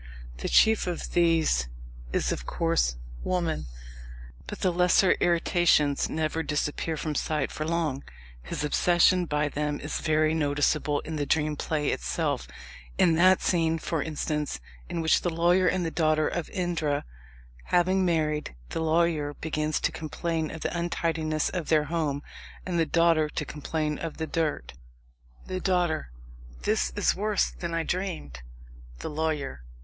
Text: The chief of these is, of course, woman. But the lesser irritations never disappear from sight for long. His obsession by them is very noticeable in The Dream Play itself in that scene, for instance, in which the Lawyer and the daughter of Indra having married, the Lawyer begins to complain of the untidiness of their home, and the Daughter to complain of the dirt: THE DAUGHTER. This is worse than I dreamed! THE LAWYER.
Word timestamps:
The 0.37 0.49
chief 0.49 0.87
of 0.87 1.11
these 1.11 1.67
is, 2.11 2.31
of 2.31 2.47
course, 2.47 2.95
woman. 3.23 3.67
But 4.47 4.61
the 4.61 4.73
lesser 4.73 5.11
irritations 5.19 6.09
never 6.09 6.41
disappear 6.41 6.97
from 6.97 7.13
sight 7.13 7.51
for 7.51 7.67
long. 7.67 8.03
His 8.41 8.63
obsession 8.63 9.25
by 9.25 9.47
them 9.47 9.79
is 9.79 9.99
very 9.99 10.33
noticeable 10.33 11.01
in 11.01 11.17
The 11.17 11.27
Dream 11.27 11.55
Play 11.55 11.89
itself 11.91 12.47
in 12.97 13.13
that 13.13 13.43
scene, 13.43 13.77
for 13.77 14.01
instance, 14.01 14.59
in 14.89 15.01
which 15.01 15.21
the 15.21 15.29
Lawyer 15.29 15.67
and 15.67 15.85
the 15.85 15.91
daughter 15.91 16.27
of 16.27 16.49
Indra 16.49 17.05
having 17.65 18.03
married, 18.03 18.55
the 18.69 18.81
Lawyer 18.81 19.35
begins 19.35 19.79
to 19.81 19.91
complain 19.91 20.49
of 20.49 20.61
the 20.61 20.75
untidiness 20.75 21.49
of 21.49 21.69
their 21.69 21.83
home, 21.83 22.23
and 22.65 22.79
the 22.79 22.87
Daughter 22.87 23.29
to 23.29 23.45
complain 23.45 23.99
of 23.99 24.17
the 24.17 24.25
dirt: 24.25 24.73
THE 25.45 25.59
DAUGHTER. 25.59 26.09
This 26.63 26.91
is 26.95 27.13
worse 27.15 27.51
than 27.51 27.75
I 27.75 27.83
dreamed! 27.83 28.41
THE 28.97 29.09
LAWYER. 29.11 29.63